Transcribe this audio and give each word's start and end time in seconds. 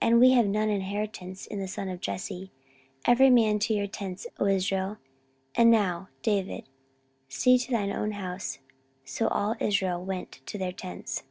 and 0.00 0.20
we 0.20 0.30
have 0.30 0.46
none 0.46 0.68
inheritance 0.68 1.44
in 1.44 1.58
the 1.58 1.66
son 1.66 1.88
of 1.88 2.00
Jesse: 2.00 2.52
every 3.06 3.28
man 3.28 3.58
to 3.58 3.74
your 3.74 3.88
tents, 3.88 4.24
O 4.38 4.46
Israel: 4.46 4.98
and 5.56 5.68
now, 5.68 6.10
David, 6.22 6.68
see 7.28 7.58
to 7.58 7.72
thine 7.72 7.90
own 7.92 8.12
house. 8.12 8.60
So 9.04 9.26
all 9.26 9.56
Israel 9.58 10.04
went 10.04 10.42
to 10.46 10.58
their 10.58 10.70
tents. 10.72 11.24